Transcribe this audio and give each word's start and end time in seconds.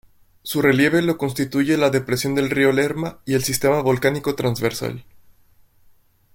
Su 0.41 0.63
relieve 0.63 1.03
lo 1.03 1.15
constituye 1.19 1.77
la 1.77 1.91
depresión 1.91 2.33
del 2.33 2.49
Río 2.49 2.71
Lerma 2.71 3.19
y 3.23 3.35
el 3.35 3.43
sistema 3.43 3.83
volcánico 3.83 4.33
transversal. 4.33 5.05